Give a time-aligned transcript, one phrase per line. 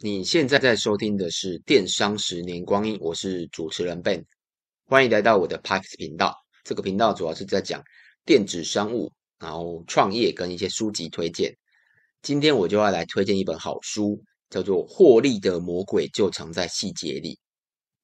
[0.00, 4.24] 你现在在收听的是《电商十年光阴》，我是主持人 Ben，
[4.84, 6.36] 欢迎来到我的 Podcast 频道。
[6.62, 7.82] 这个频道主要是在讲
[8.24, 11.52] 电子商务，然后创业跟一些书籍推荐。
[12.22, 17.34] 今天我就要来推荐一本好书，叫做《获利的魔鬼就藏在细节里》。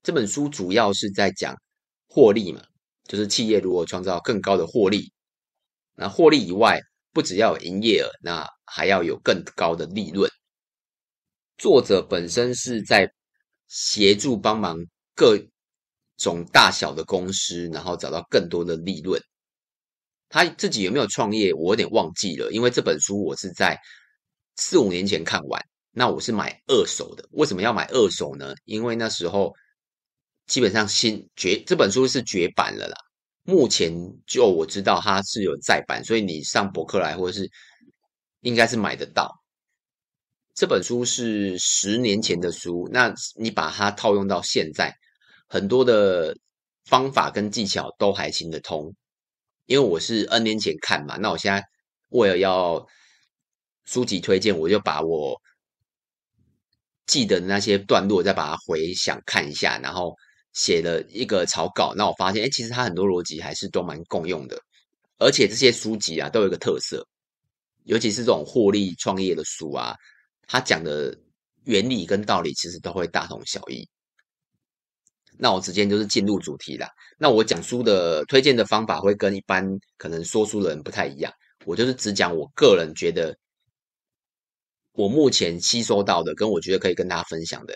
[0.02, 1.54] 这本书主要是在讲
[2.08, 2.60] 获利嘛，
[3.04, 5.12] 就是企业如何创造更高的获利。
[5.94, 6.80] 那获利以外，
[7.12, 10.28] 不只要有营业额，那还要有更高的利润。
[11.64, 13.10] 作者本身是在
[13.68, 14.76] 协助帮忙
[15.14, 15.38] 各
[16.18, 19.18] 种大小的公司，然后找到更多的利润。
[20.28, 23.80] 他自己有没有创业，我有点忘记了，因为这本书我是在
[24.56, 25.58] 四五年前看完。
[25.90, 28.54] 那我是买二手的，为什么要买二手呢？
[28.66, 29.50] 因为那时候
[30.46, 32.96] 基本上新绝这本书是绝版了啦。
[33.44, 33.90] 目前
[34.26, 37.50] 就我知道它是有再版，所以你上博客来或者是
[38.40, 39.43] 应该是买得到。
[40.54, 44.94] 这本书是十年前的书，那你把它套用到现在，
[45.48, 46.36] 很多的
[46.84, 48.94] 方法跟技巧都还行得通。
[49.66, 51.60] 因为我是 N 年前看嘛，那我现在
[52.10, 52.86] 为了要
[53.84, 55.36] 书籍推荐，我就把我
[57.06, 60.14] 记得的那些段落再把它回想看一下，然后
[60.52, 61.94] 写了一个草稿。
[61.96, 64.56] 那我发现，哎，其实它很多逻辑还是都蛮共用的，
[65.18, 67.04] 而且这些书籍啊都有一个特色，
[67.82, 69.96] 尤其是这种获利创业的书啊。
[70.46, 71.16] 他讲的
[71.64, 73.88] 原理跟道理其实都会大同小异。
[75.36, 76.88] 那我直接就是进入主题啦。
[77.18, 81.32] 那我讲书的推荐的方法会跟一般可能说书的人不太一样。
[81.64, 83.36] 我就是只讲我个人觉得
[84.92, 87.74] 我目前吸收到的，跟我觉得可以跟大家分享的。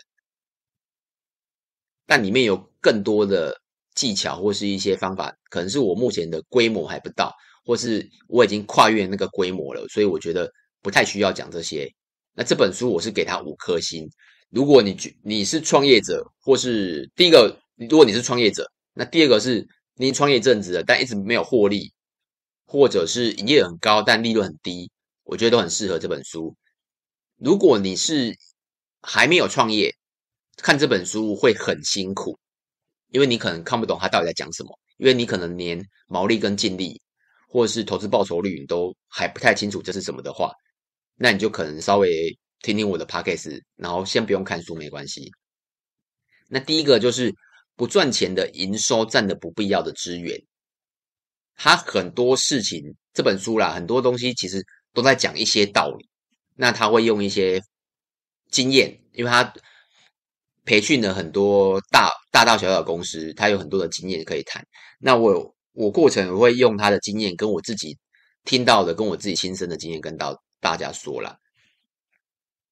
[2.06, 3.60] 但里面有更多的
[3.94, 10.48] 技巧或是一些方法，可能是我目前的规模还不到，或是我已经跨越那个规模了，所以我觉得
[10.80, 11.92] 不太需要讲这些。
[12.38, 14.08] 那这本书我是给他五颗星。
[14.50, 19.66] 如果你你是创业者，或是第一个，如果你是创业者，那第二个是
[19.96, 21.92] 你创业一阵子了，但一直没有获利，
[22.64, 24.88] 或者是营业很高但利润很低，
[25.24, 26.54] 我觉得都很适合这本书。
[27.38, 28.36] 如果你是
[29.02, 29.92] 还没有创业，
[30.58, 32.38] 看这本书会很辛苦，
[33.10, 37.02] 因为你可能看不懂他到底在讲什么，因为你可能连毛利跟净利，
[37.48, 40.52] 或者是投资报酬率你都还不太清楚这是什么的话。
[41.18, 45.30] 那你就可能稍微听听我的 podcast，然后先不用看书没关系。
[46.48, 47.34] 那第一个就是
[47.76, 50.40] 不赚钱的营收占的不必要的资源。
[51.56, 54.64] 他很多事情这本书啦，很多东西其实
[54.94, 56.08] 都在讲一些道理。
[56.54, 57.60] 那他会用一些
[58.50, 59.52] 经验，因为他
[60.64, 64.64] 培训了很多大大大小小公司，他有很多的经验可以谈。
[65.00, 67.96] 那我我过程我会用他的经验，跟我自己
[68.44, 70.40] 听到的，跟我自己亲身的经验跟到。
[70.60, 71.38] 大家说了，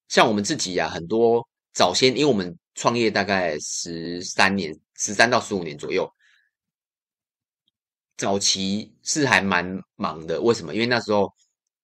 [0.08, 6.12] 像我们自己呀、啊，很多早先，因为我们创业大概十三年，十三到十五年左右，
[8.16, 10.40] 早期是还蛮忙的。
[10.40, 10.74] 为什么？
[10.74, 11.32] 因为那时候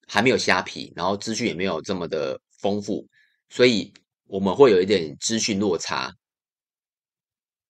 [0.06, 3.06] 还没有虾皮，然后资讯也没有这么的丰富，
[3.48, 3.92] 所以
[4.24, 6.12] 我们会有一点资讯落差。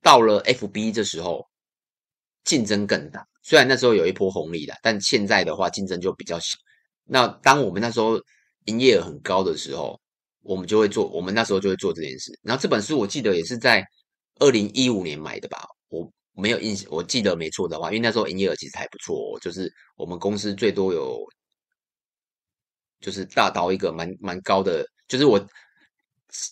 [0.00, 1.48] 到了 FB 这时候，
[2.44, 3.26] 竞争更大。
[3.42, 6.56] 虽然那时候有一波红利的，但现在的话，竞争就比较小。
[7.05, 8.21] 那当我们那时候
[8.67, 10.01] 营业额很高的时候，
[10.43, 12.33] 我们就会做，我们那时候就会做这件事。
[12.43, 13.85] 然后这本书我记得也是在
[14.41, 21.19] 二零一五年买的吧，我没有印象，我记得没错的话，因为那时候营业额其实还不错，就是我们公司最多有，
[23.01, 25.45] 就是大到一个蛮蛮高的，就是我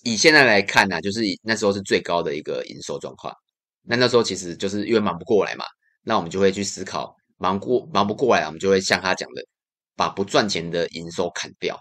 [0.05, 3.35] 以现在来看呢、啊，就是那时候是最高的一个营收状况。
[3.83, 5.65] 那那时候其实就是因为忙不过来嘛，
[6.03, 9.43] 那我们就会去思考，忙过忙不过来，我们就会像他讲的。
[10.01, 11.79] 把不赚钱的营收砍掉，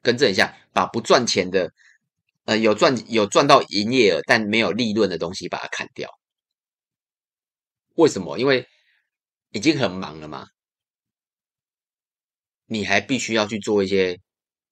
[0.00, 1.72] 更正一下，把不赚钱的，
[2.44, 6.08] 呃，有赚有赚到营业额但没有利润的东西把它砍掉。
[7.96, 8.38] 为什么？
[8.38, 8.64] 因为
[9.50, 10.46] 已经很忙了嘛，
[12.66, 14.16] 你还必须要去做一些，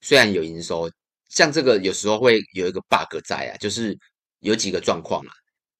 [0.00, 0.88] 虽然有营收，
[1.28, 3.98] 像这个有时候会有一个 bug 在啊，就是
[4.38, 5.32] 有几个状况啊。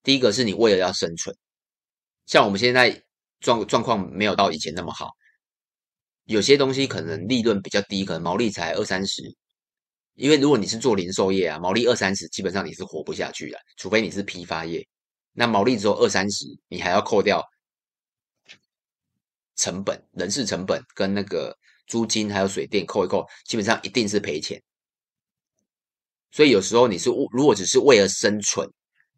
[0.03, 1.33] 第一个是你为了要生存，
[2.27, 3.01] 像我们现在
[3.39, 5.09] 状状况没有到以前那么好。
[6.31, 9.21] 有些东西可能利润比较低，可能毛利才二三十。
[10.15, 14.87] 因为如果你是做零售业啊，毛利二三十，基本上你是活不下去的，除非你是批发业。
[15.33, 17.45] 那毛利只有二三十，你还要扣掉
[19.57, 21.53] 成本、人事成本跟那个
[21.89, 24.63] 租金还有水电扣一扣，基本上一定是赔钱。
[26.31, 28.71] 所以有时候你是如果只是为了生存，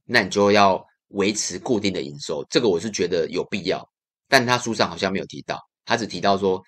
[0.06, 3.86] 那你就要维持固定的营收，这个我是觉得有必要。
[4.28, 6.62] 但他书上好像没有提到，他只提到说。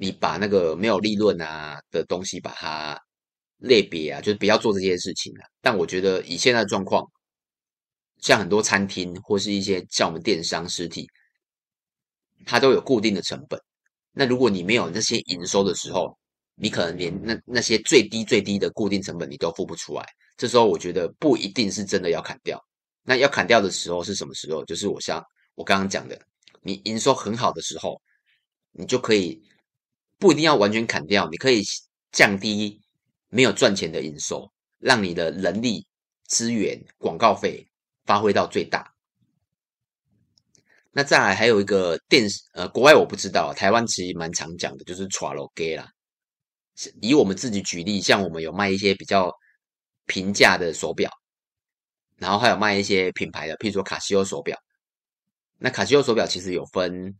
[0.00, 2.96] 你把那个没有利润啊的东西把它
[3.58, 5.42] 类别啊，就是不要做这些事情啊。
[5.60, 7.04] 但我觉得以现在的状况，
[8.20, 11.04] 像很多餐厅或是一些像我们电商实体，
[12.46, 13.60] 它都有固定的成本。
[14.12, 16.16] 那如果你没有那些营收的时候，
[16.54, 20.04] 你可能连那那些最低最低的固定成本你都付不出来。
[20.36, 22.64] 这时候我觉得不一定是真的要砍掉。
[23.02, 24.64] 那要砍掉的时候是什么时候？
[24.64, 25.20] 就是我像
[25.56, 26.20] 我刚刚讲的，
[26.62, 28.00] 你营收很好的时候，
[28.70, 29.40] 你就可以
[30.18, 31.62] 不一定要完全砍掉，你可以
[32.12, 32.80] 降低
[33.28, 35.86] 没有赚钱的营收，让你的人力
[36.26, 37.66] 资源、广告费
[38.04, 38.92] 发挥到最大。
[40.90, 45.88] 那再来还有一个电视，呃，国外我不知道，台湾其实蛮常讲的，就是带路价啦。
[47.00, 49.32] 以我们自己举例，像我们有卖一些比较
[50.06, 51.10] 平价的手表，
[52.16, 54.58] 然后还有卖一些品牌的，譬如说卡西欧手表。
[55.58, 57.14] 那卡西欧手表其实有分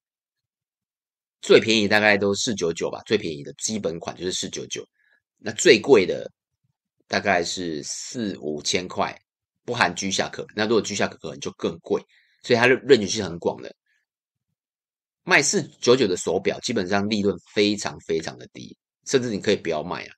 [1.41, 4.87] 最便宜大概都四九九吧，最便宜的基本款就是四九九。
[5.39, 6.31] 那最贵的
[7.07, 9.17] 大概是四五千块，
[9.65, 10.47] 不含居下壳。
[10.55, 12.03] 那如果居下壳可能就更贵。
[12.45, 13.75] 所以它的 range 是很广的，
[15.25, 18.77] 卖四九九的手表，基本上利润非常非常的低，
[19.07, 20.15] 甚至你可以不要卖啊。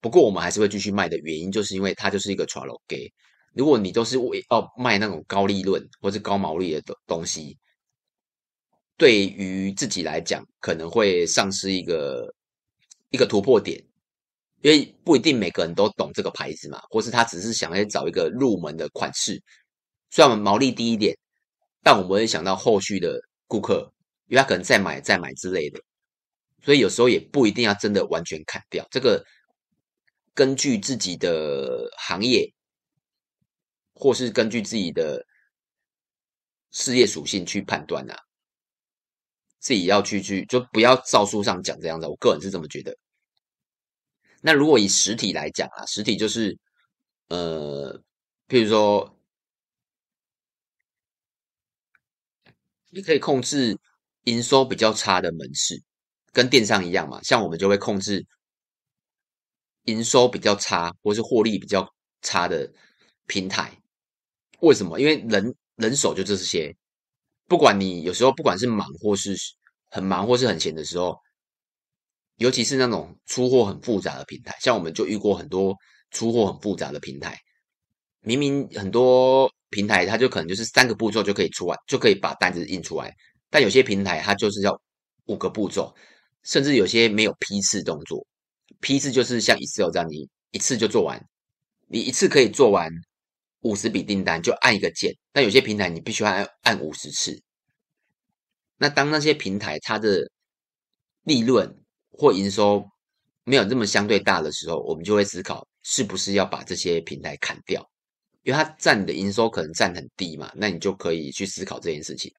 [0.00, 2.96] 不过我们还是会继续卖的原因，就是因为它就是一个带路价。
[3.54, 7.56] 如果你都是为要卖那种高利润或是高毛利的东西，
[8.96, 12.32] 对于自己来讲，可能会丧失一个
[13.10, 13.82] 一个突破点，
[14.62, 19.42] 因为不一定每个人都懂这个牌子嘛，或是他只是想要找一个入门的款式。
[20.10, 21.16] 虽然我们毛利低一点，
[21.82, 23.92] 但我们会想到后续的顾客，
[24.28, 25.80] 因为他可能再买再买之类的，
[26.62, 28.86] 所以有时候也不一定要真的完全砍掉。
[28.92, 29.24] 这个
[30.34, 32.48] 根据自己的行业，
[33.92, 35.26] 或是根据自己的
[36.70, 38.16] 事业属性去判断啊，
[39.64, 42.06] 自己要去去就不要照书上讲这样子。
[42.06, 42.94] 我个人是这么觉得。
[44.42, 46.56] 那如果以实体来讲啊，实体就是
[47.28, 47.98] 呃，
[48.46, 49.10] 譬如说。
[52.90, 53.76] 你可以控制
[54.22, 55.82] 营收比较差的门市，
[56.32, 57.20] 跟电商一样嘛。
[57.24, 58.24] 像我们就会控制
[59.86, 62.72] 营收比较差或是获利比较差的
[63.26, 63.76] 平台。
[64.60, 65.00] 为什么？
[65.00, 66.72] 因为人人手就这些。
[67.46, 69.36] 不管你有时候不管是忙或是
[69.90, 71.16] 很忙或是很闲的时候，
[72.36, 75.76] 尤其是那种出货很复杂的平台，像我们就遇过很多
[76.10, 77.38] 出货很复杂的平台，
[78.20, 79.50] 明明很多。
[79.70, 83.12] 平台它就可能就是三个步骤就可以出完，就可以把单子印出来。
[83.50, 84.80] 但有些平台它就是要
[85.24, 85.92] 五个步骤，
[86.44, 88.24] 甚至有些没有批次动作。
[88.78, 91.20] 批次就是像 Excel 这样，你一次就做完，
[91.88, 92.88] 你一次可以做完
[93.64, 95.14] 五十笔订单，就按一个键。
[95.32, 97.38] 但有些平台你必须要按按五十次。
[98.78, 100.30] 那当那些平台它的
[101.24, 101.68] 利润
[102.10, 102.84] 或营收
[103.44, 107.84] 没有这么相对大的时候，我们就会思考是不是要把这些平台砍掉。
[108.42, 112.30] 因为它占的营收可能占很低嘛，那你就可以去思考这件事情。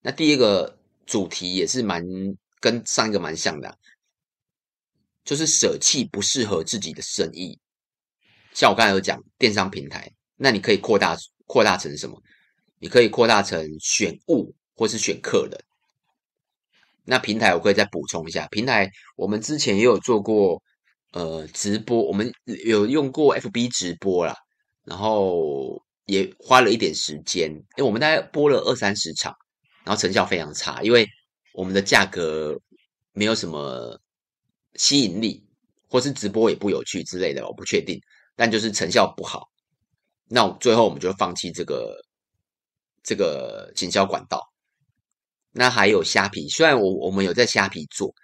[0.00, 2.00] 那第一个主题也是蛮
[2.60, 3.76] 跟上一个蛮像的，
[5.24, 7.58] 就是舍弃不适合自己的生意。
[8.54, 11.16] 像我刚才有讲电商平台，那你可以扩大
[11.46, 12.20] 扩大成什么？
[12.78, 15.60] 你可以扩大成选物或是选客人。
[17.04, 20.62] 那平台我可以再补充一下，平台我们之前也有做过。
[21.12, 22.32] 呃，直播我们
[22.64, 24.32] 有用过 FB 直播啦，
[24.84, 29.34] 然后也花了一点时间，因为我们大概播了二三十场，
[29.82, 31.04] 然后成效非常差，因为
[31.52, 32.56] 我们的价格
[33.12, 34.00] 没有什么
[34.76, 35.44] 吸引力，
[35.88, 38.00] 或是直播也不有趣之类的，我不确定，
[38.40, 39.50] 但就是成效不好，
[40.26, 42.00] 那最后我们就放弃这个
[43.02, 44.40] 这个行销管道。
[45.52, 48.14] 那还有虾皮，虽然我我们有在虾皮做。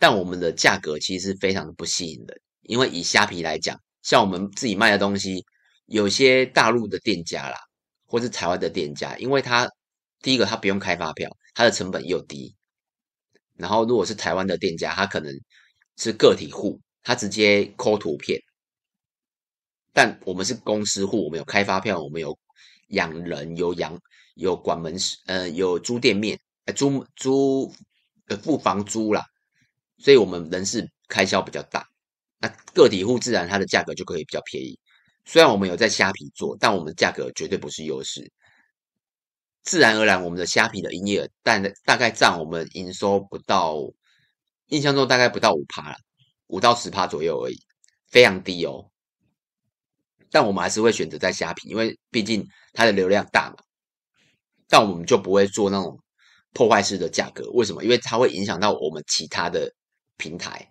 [0.00, 5.44] 但我们的价格其实非常的不吸引人，因为以虾皮来讲，像我们自己卖的东西，
[5.86, 7.56] 有些大陆的店家啦，
[8.06, 9.68] 或是台湾的店家，因为他
[10.20, 12.54] 第一个他不用开发票，他的成本又低，
[13.56, 15.34] 然后如果是台湾的店家，他可能
[15.96, 18.40] 是个体户，他直接抠图片，
[19.98, 22.38] 但我们是公司户，我们有开发票，我们有
[22.90, 24.00] 养人，有养
[24.36, 27.74] 有管门市，呃，有租店面，呃，租租
[28.28, 29.26] 呃付房租啦。
[29.98, 31.84] 所以我们人事开销比较大，
[32.38, 34.78] 那个体户自然它的价格就可以比较便宜。
[35.24, 38.30] 虽然我们有在虾皮做，但我们价格绝对不是优势。
[39.64, 43.82] 自然而然，我们的虾皮的营业额，但大概占我们营收不到，
[44.68, 45.96] 印象中大概不到五趴了，
[46.46, 47.60] 五到十趴左右而已，
[48.06, 48.92] 非常低哦。
[50.30, 53.56] 但我们还是会选择在虾皮，因为毕竟它的流量大嘛。
[54.68, 55.98] 但我们就不会做那种
[56.52, 57.82] 破坏式的价格，为什么？
[57.82, 59.72] 因为它会影响到我们其他的。
[60.20, 60.68] 平台，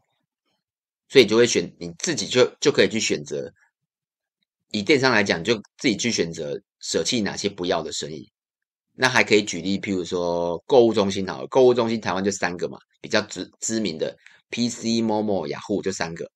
[1.07, 3.49] 所以就会选你自己就就可以去选择。
[4.71, 8.29] 以电商来讲，就自己去选择舍弃哪些不要的生意。
[8.93, 14.13] 那还可以举例，譬如说购物中心好，购物中心台湾就三个嘛，比较知知名的
[14.49, 16.29] PC、Momo、雅虎就三个。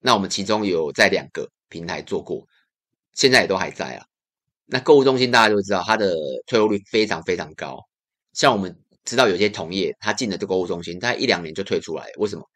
[0.00, 2.44] 那我们其中有在两个平台做过，
[3.16, 4.06] 现在也都还在啊。
[4.66, 6.14] 那购物中心大家都知道，它的
[6.46, 7.80] 退货率非常非常高。
[8.32, 12.48] 像我们知道有些同业，他进了这购物中心，他一两年就退出来，为什么？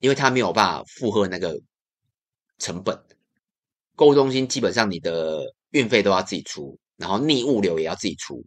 [0.00, 1.58] 因为他没有办法负荷那个
[2.58, 2.98] 成本。
[3.94, 8.44] 购物中心基本上你的运费都要自己出，然后逆物流也要自己出。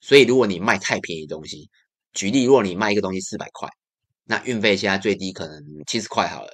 [0.00, 1.68] 所以如果你卖太便宜的东西，
[2.12, 3.68] 举例，如果你卖一个东西四百块，
[4.24, 6.52] 那运费现在最低可能七十块好了。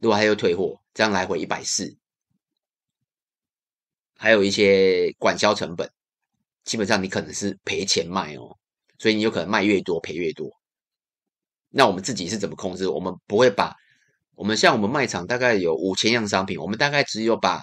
[0.00, 1.96] 如果还有退货，这样来回一百四。
[4.24, 5.86] 还有一些管销成本，
[6.64, 8.56] 基本上你可能是赔钱卖哦，
[8.98, 10.50] 所以你有可能卖越多赔越多。
[11.68, 12.88] 那我们自己是怎么控制？
[12.88, 13.76] 我们不会把
[14.34, 17.60] 我们像我们卖场大概有五千样商品，我们大概只有把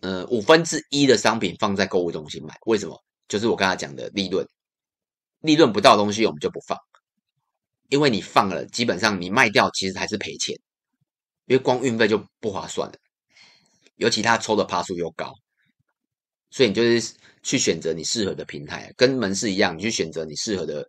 [0.00, 2.52] 呃五分之一的商品放在购物中心卖。
[2.66, 3.00] 为什么？
[3.28, 4.44] 就是我刚才讲的利润，
[5.42, 6.76] 利润不到的东西我们就不放，
[7.88, 10.56] 因为你放了，基本上你卖掉其实还是赔钱，
[11.46, 12.98] 因为光运费就不划算了。
[14.02, 15.32] 尤其他抽的趴数又高，
[16.50, 20.84] 所以你就是去选择你适合的平台，跟门市一样，你去选择你适合的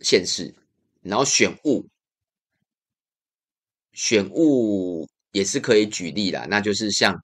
[0.00, 0.52] 县市，
[1.02, 1.88] 然后选物，
[3.92, 7.14] 选物也是可以举例啦，那就是像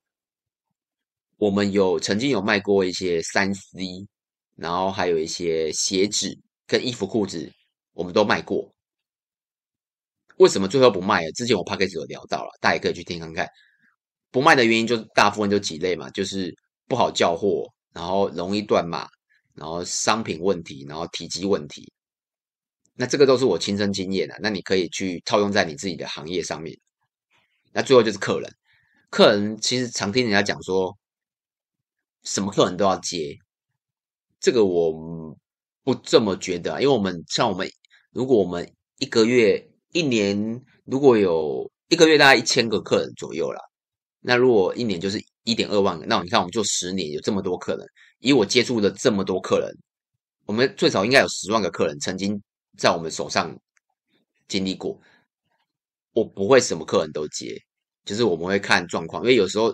[1.37, 4.07] 我们有曾经有卖过一些三 C，
[4.55, 7.53] 然后还有一些鞋子跟衣服裤子，
[7.93, 8.73] 我们都卖过。
[10.37, 11.33] 为什么最后不卖了？
[11.33, 13.49] 之前我 Podcast 有聊到了，大家也可以去听看看。
[14.35, 16.53] 不卖的原因就是大部分就几类嘛，就是
[16.89, 19.07] 不好叫货，然后容易断码，
[19.55, 21.93] 然后商品问题，然后体积问题。
[22.95, 26.77] 那这个都是我亲身经验的，那你可以去套用在你自己的行业上面。
[27.73, 28.53] 那最后就是客人，
[29.09, 30.99] 客人其实常听人家讲说，
[32.25, 33.39] 什么客人都要接，
[34.41, 35.37] 这个我
[35.85, 37.71] 不这么觉得，因为我们像我们，
[38.11, 43.61] 如果我们一个月、一年如果有一个月大概一千个客人左右啦。
[44.27, 47.87] 那如果一年就是一点二万个，那你看我们做十年有这么多客人，
[48.21, 49.71] 以我接触的这么多客人，
[50.47, 52.43] 我们最少应该有十万个客人曾经
[52.79, 53.55] 在我们手上
[54.49, 54.99] 经历过。
[56.15, 57.55] 我不会什么客人都接，
[58.07, 59.71] 就是我们会看状况，因为有时候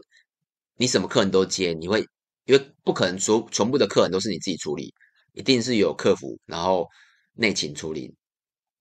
[0.77, 2.01] 你什么客人都接，你会
[2.47, 4.93] 因为不可能说全部的客人都是你自己处理，
[5.33, 6.89] 一定是有客服然后
[7.35, 8.13] 内勤处理。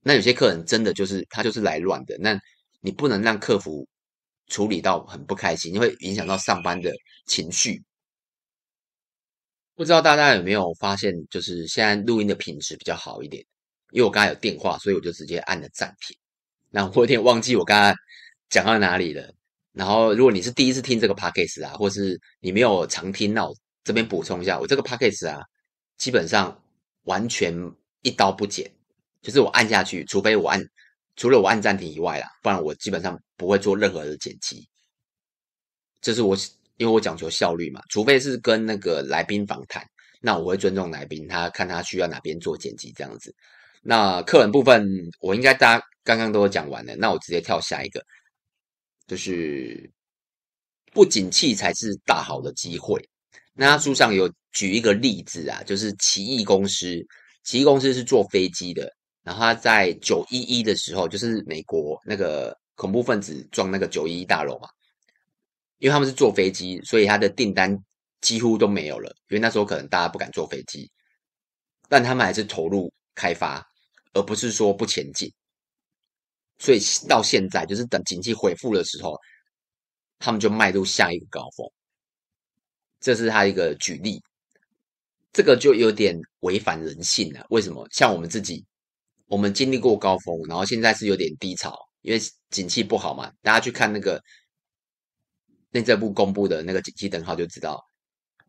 [0.02, 2.40] 那有些客人真的就是他就是来乱的，那
[2.82, 3.88] 你不能让客服。
[4.50, 6.91] 处理到很不开心，因为影响到上班的
[7.25, 7.82] 情绪。
[9.75, 13.41] 不知道大家有没有发现，就是现在录音的品质比较好一点。
[13.91, 16.15] 因为我刚才有电话，所以我就直接按了暂停。
[16.70, 17.96] 那我有点忘记我刚才
[18.50, 19.34] 讲到哪里了。
[19.72, 25.41] 然后，如果你是第一次听这个 podcast 啊，或是你没有常听，那我这边补充一下，我这个 podcast 啊，
[25.98, 26.62] 基本上
[27.03, 27.56] 完全
[28.01, 28.70] 一刀不剪，
[29.22, 30.62] 就是我按下去，除非我按。
[31.20, 34.66] 除了我按暂停以外啦，不然我基本上不会做任何的剪辑。
[36.00, 36.34] 这是我
[36.78, 39.86] 因为我讲求效率嘛，除非是跟那个来宾访谈，
[40.22, 43.36] 那我会尊重来宾，他看他需要哪边做剪辑这样子。
[43.82, 44.88] 那客人部分
[45.20, 48.02] 我应该大家刚刚都讲完了，那我直接跳下一个，
[49.06, 49.92] 就是
[50.94, 52.98] 不景气才是大好的机会。
[53.54, 57.06] 那他书上有举一个例子啊，就是奇异公司，
[57.44, 58.90] 奇异公司是做飞机的。
[59.24, 64.70] 然后他在九一一的时候，就是美国那个恐怖分子撞那个九一一大楼嘛，
[65.78, 67.78] 因为他们是坐飞机，所以他的订单
[68.22, 69.14] 几乎都没有了。
[69.28, 70.90] 因为那时候可能大家不敢坐飞机，
[71.90, 73.64] 但他们还是投入开发，
[74.14, 75.32] 而不是说不前进。
[76.58, 79.20] 所以到现在，就是等经济恢复的时候，
[80.18, 81.70] 他们就迈入下一个高峰。
[83.00, 84.22] 这是他一个举例，
[85.32, 87.46] 这个就有点违反人性了。
[87.50, 87.88] 为什么？
[87.92, 88.66] 像我们自己。
[89.30, 92.20] 我们经历过高峰，然后现在是有点低潮，因为
[92.50, 93.32] 景气不好嘛。
[93.44, 94.22] 大家去看那个
[95.70, 97.80] 内政部公布的那个景气灯号，就知道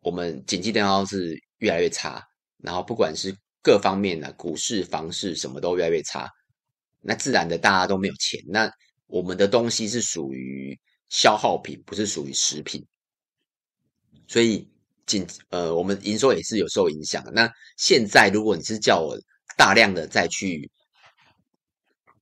[0.01, 2.21] 我们景气灯号是越来越差。
[2.63, 6.27] 然后不管是各方面的股市、房市，什么都越来越差。
[7.03, 8.41] 那自然的，大家都没有钱。
[8.49, 8.71] 那
[9.07, 10.79] 我们的东西是属于
[11.11, 12.87] 消耗品，不是属于食品，
[14.27, 14.67] 所以
[15.05, 17.23] 景呃，我们营收也是有受影响。
[17.35, 19.19] 那现在如果你是叫我，
[19.61, 20.71] 大量的再去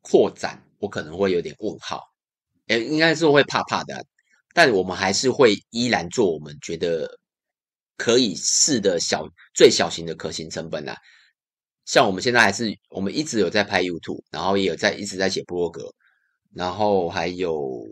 [0.00, 2.02] 扩展，我可能会有点问号，
[2.66, 4.04] 诶，应该是会怕怕的，
[4.52, 7.08] 但我们还是会依然做我们觉得
[7.96, 10.96] 可以试的小最小型的可行成本啊。
[11.84, 15.94] 像我们现在还是我们一直有在拍 YouTube，然后也有在一直在写部落格，
[16.52, 17.86] 然后还有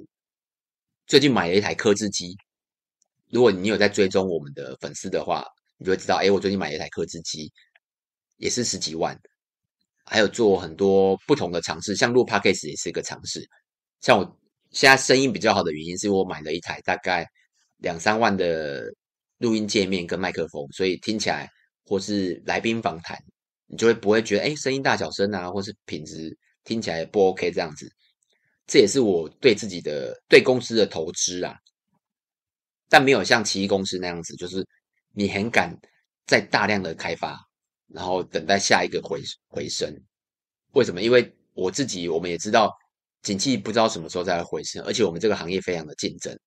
[1.06, 2.36] 最近买了一台客制机。
[3.30, 5.46] 如果你有在追踪我们的粉丝的话，
[5.78, 7.52] 你就会知道，哎，我最近买了一台客制机，
[8.38, 9.16] 也是十几万。
[10.06, 13.44] 还有做很多不同的尝试，像录 Podcast 也是一个尝试。
[14.00, 14.38] 像我
[14.70, 17.26] 现在声音比较好的原因，是我买了一台大概
[17.78, 18.84] 两三万的
[19.38, 21.48] 录音界面跟麦克风，所以听起来
[21.84, 23.18] 或是来宾访谈，
[23.66, 27.90] 你就会不会觉得哎声音大小声啊，或是品质听起来不 OK 这样子。
[28.66, 31.54] 这也是我对自己的对公司的投资啊。
[32.88, 34.64] 但没有像奇异公司那样子，就是
[35.12, 35.76] 你很敢
[36.26, 37.36] 再大量的开发，
[37.88, 39.94] 然后等待下一个回回升。
[40.72, 41.00] 为什么？
[41.02, 42.70] 因为我自己我们也知道，
[43.22, 46.38] 景气不知道什么时候再回升，而且我们这个行业非常的竞争，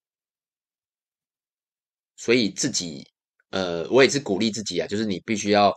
[2.15, 3.07] 所以自己
[3.51, 5.73] 呃，我也是鼓励自己啊，就是你必须要，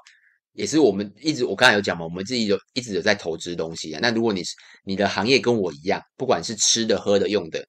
[0.53, 4.01] 也是我们一直我刚才有讲嘛，我们自己有一直有在投资东西啊。
[4.03, 4.55] 那如果你是
[4.85, 7.67] 你的行业跟我一样，不管是吃的、喝的、用的。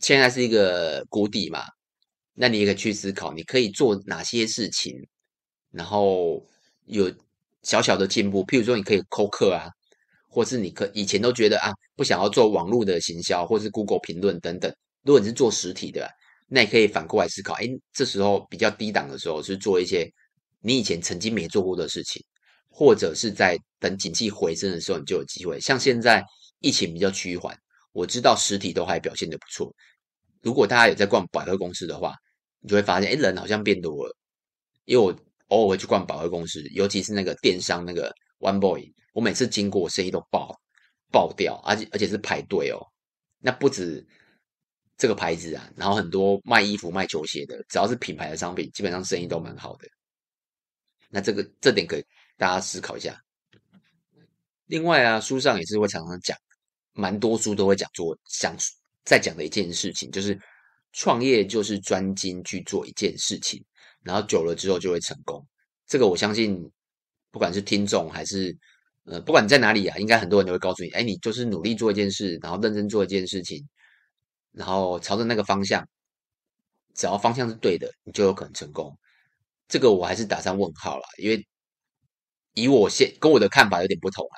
[0.00, 1.64] 现在是一个谷底嘛，
[2.34, 4.94] 那你也可以去思考，你可以做哪些事情，
[5.70, 6.46] 然后
[6.86, 7.12] 有
[7.62, 8.44] 小小的进步。
[8.46, 9.68] 譬如说，你可以扣客啊，
[10.28, 14.74] 或是你可以前都觉得啊，不想要做网络的行销，或是 Google 评论等等。
[15.02, 16.10] 如果你是做实体的，
[16.46, 20.10] 那你可以反过来思考，哎，这时候比较低档的时候，是做一些
[20.60, 22.22] 你以前曾经没做过的事情，
[22.68, 25.60] 或者是在等景气回升的时候，你就有机会。
[25.60, 26.24] 像现在
[26.60, 27.56] 疫情比较趋缓，
[27.92, 29.74] 我知道实体都还表现得不错。
[30.42, 32.14] 如果大家有在逛百货公司的话，
[32.60, 34.16] 你就会发现，哎，人好像变多了。
[34.84, 35.14] 因为我
[35.48, 40.54] 偶尔会去逛百货公司，尤其是那个电商那个 One Boy，我每次经过，生意都爆
[41.10, 42.80] 爆掉，而且而且是排队哦。
[43.38, 44.04] 那不止
[44.96, 49.86] 这个牌子啊，然后很多卖衣服、卖球鞋的，只要是品牌的商品，基本上生意都蛮好的。
[51.10, 52.04] 那这个这点可以
[52.36, 53.20] 大家思考一下。
[54.66, 56.36] 另外啊，书上也是会常常讲，
[56.94, 58.56] 蛮多书都会讲做想
[59.04, 60.36] 再讲的一件事情，就是
[60.92, 63.62] 创业就是专精去做一件事情，
[64.04, 65.44] 然后久了之后就会成功。
[65.86, 66.70] 这个我相信，
[67.32, 68.56] 不管是听众还是
[69.06, 73.66] 呃，不管你在哪里啊，应该很多人都会告诉你，哎，你就是努力做一件事，然后认真做一件事情，
[74.52, 75.86] 然后朝着那个方向，
[76.94, 78.96] 只要方向是对的，你就有可能成功。
[79.68, 81.46] 这个我还是打上问号了，因为
[82.54, 84.36] 以我现跟我的看法有点不同啊。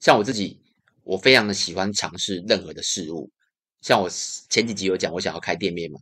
[0.00, 0.60] 像我自己，
[1.04, 3.30] 我非常的喜欢尝试任何的事物。
[3.82, 4.08] 像我
[4.48, 6.00] 前几集有讲，我想要开店面嘛，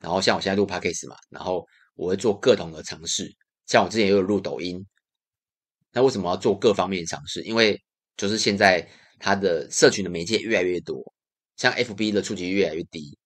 [0.00, 3.30] 然后像我现在录 Podcast 嘛，然后我会做各种的尝试。
[3.66, 4.84] 像我之前也有录抖音，
[5.92, 7.42] 那为什么要做各方面的尝试？
[7.42, 7.80] 因为
[8.16, 11.00] 就是现在它的社群的媒介越来越多，
[11.56, 13.16] 像 FB 的触及越来越低。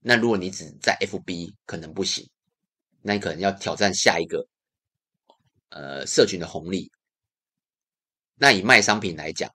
[0.00, 2.28] 那如果你只在 FB 可能不行，
[3.02, 4.48] 那你可能要挑战下一个
[5.68, 6.90] 呃社群的红利。
[8.34, 9.50] 那以卖商品来讲。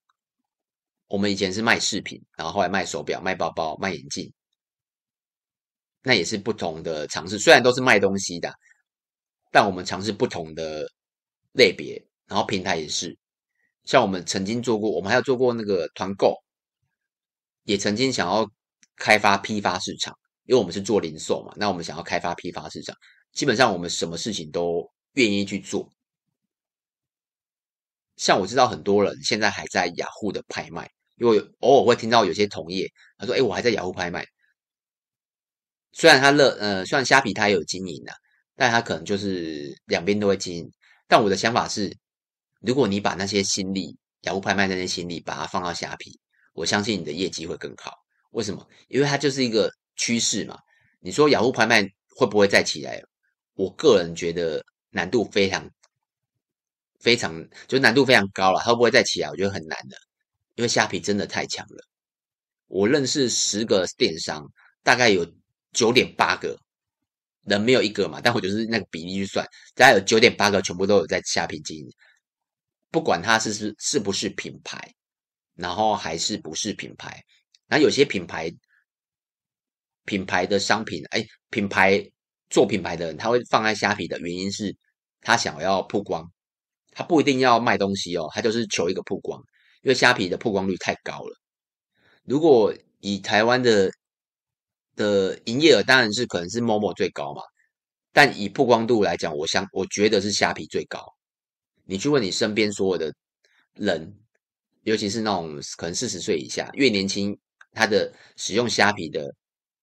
[1.08, 4.34] 我们以前是卖饰品，然后后来卖手表、卖包包、卖眼镜，
[6.04, 7.40] 那也是不同的尝试。
[7.40, 8.54] 虽然都是卖东西的，
[9.52, 10.86] 但我们尝试不同的
[11.54, 13.18] 类别，然后平台也是。
[13.86, 16.36] 像我们曾经做过，我们还有做过那个团购，
[17.64, 18.48] 也曾经想要
[18.96, 20.14] 开发批发市场，
[20.46, 21.54] 因为我们是做零售嘛。
[21.58, 22.96] 那我们想要开发批发市场，
[23.34, 25.90] 基本上我们什么事情都愿意去做。
[28.18, 30.90] 像我知道很多人现在还在雅虎的拍卖。
[31.18, 34.26] 因为偶尔会听到有些同业他说：“哎，我还在雅虎拍卖。”
[35.94, 38.12] 虽然他乐呃，虽然虾皮他也有经营的，
[38.56, 40.70] 但他可能就是两边都会经营。
[41.08, 41.96] 但我的想法是，
[42.60, 46.20] 如果你把那些心力，雅虎拍卖那些心力，把它放到虾皮，
[46.54, 47.94] 我相信你的业绩会更好。
[48.32, 48.68] 为什么？
[48.88, 50.58] 因为它就是一个趋势嘛。
[51.00, 53.02] 你说雅虎拍卖会不会再起来？
[53.54, 55.70] 我个人觉得难度非常
[57.00, 58.60] 非常，就难度非常高了。
[58.62, 59.30] 它会不会再起来？
[59.30, 59.96] 我觉得很难的。
[60.56, 61.84] 因为虾皮真的太强了，
[62.68, 64.48] 我认识十个电商，
[64.84, 65.26] 大概有
[65.74, 66.58] 九点八个
[67.46, 71.88] 人没有一个嘛，但我就是那个比例去算，大概有九点八个全部都有在虾皮经营，
[72.92, 74.80] 不管它是是是不是品牌，
[75.56, 77.22] 然后还是不是品牌，
[77.68, 78.52] 那有些品牌
[80.06, 82.02] 品牌的商品，哎，品牌
[82.50, 84.76] 做品牌的人他会放在虾皮的原因是，
[85.22, 86.32] 他想要曝光，
[86.92, 89.42] 他不一定要卖东西哦，他就是求一个曝光。
[89.82, 91.36] 因为虾皮的曝光率太高了，
[92.24, 93.92] 如果以台湾的
[94.96, 97.42] 的营业额，当然是可能是 Momo 最高嘛，
[98.12, 101.04] 但以曝光度来讲，我想我觉得是虾皮最高。
[101.86, 103.14] 你去问你身边所有的
[103.74, 104.16] 人，
[104.84, 107.38] 尤其是那种可能四十岁以下，越年轻，
[107.72, 109.34] 他的使用虾皮的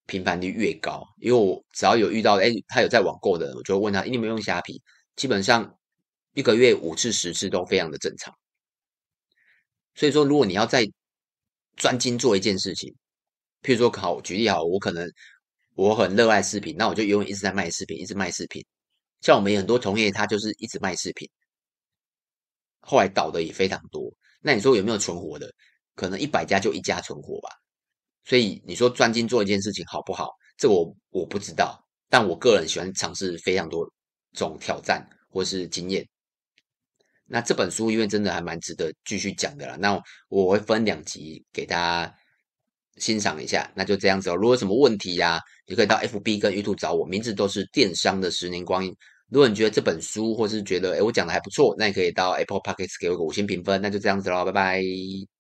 [0.06, 1.04] 频繁率越高。
[1.18, 4.80] 因为我只要有遇到，哎，他有在网购的，我就会问他，你有没有用虾皮？
[5.16, 5.76] 基本上
[6.34, 8.32] 一个月五次十次都非常的正常。
[9.94, 10.86] 所以说，如果你要在
[11.76, 12.94] 专精做一件事情。
[13.62, 15.08] 譬如说，好举例好，我可能
[15.74, 18.64] 我很热爱视频，那我就永远一直在卖视频，一直卖视频。
[19.20, 21.28] 像我们很多同业，他就是一直卖视频，
[22.80, 24.10] 后来倒的也非常多。
[24.40, 25.52] 那你说有没有存活的？
[25.94, 27.50] 可能一百家就一家存活吧。
[28.24, 30.30] 所以你说专精做一件事情好不好？
[30.56, 33.86] 这我我不知道，但我个人喜欢尝试非常多
[34.32, 36.06] 种挑战或是经验。
[37.26, 42.14] 那这本书因为真的还蛮值得继续讲的啦，那我会分两集给大家
[43.00, 43.68] 欣赏一下。
[43.74, 44.36] 那就这样子哦。
[44.36, 48.94] 如果有什么问题呀、啊，你可以到 FB 跟 YouTube 找我，名字都是电商的十年光阴。
[49.30, 53.80] 如果你觉得这本书或是觉得诶我讲的还不错，那你可以到 Apple Podcast 给我个五星评分。
[53.80, 55.39] 那就这样子喽，拜拜。